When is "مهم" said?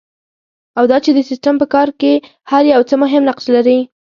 3.03-3.21